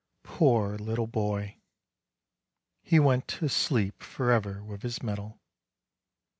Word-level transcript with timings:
Poor 0.23 0.79
little 0.79 1.05
boy! 1.05 1.59
he 2.81 2.99
went 2.99 3.27
to 3.27 3.47
sleep 3.47 4.01
forever 4.01 4.63
with 4.63 4.81
his 4.81 5.03
medal. 5.03 5.39